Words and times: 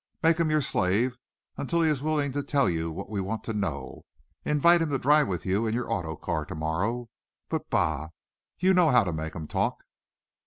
Make 0.23 0.39
him 0.39 0.49
your 0.49 0.63
slave, 0.63 1.15
until 1.57 1.83
he 1.83 1.89
is 1.91 2.01
willing 2.01 2.31
to 2.31 2.41
tell 2.41 2.63
all 2.65 2.95
that 2.95 3.07
we 3.09 3.21
want 3.21 3.43
to 3.43 3.53
know. 3.53 4.01
Invite 4.43 4.81
him 4.81 4.89
to 4.89 4.97
drive 4.97 5.27
with 5.27 5.45
you 5.45 5.67
in 5.67 5.75
your 5.75 5.91
auto 5.91 6.15
car 6.15 6.43
to 6.47 6.55
morrow. 6.55 7.09
But, 7.49 7.69
bah! 7.69 8.07
You 8.57 8.71
will 8.71 8.75
know 8.77 8.89
how 8.89 9.03
to 9.03 9.13
make 9.13 9.35
him 9.35 9.47
talk!" 9.47 9.83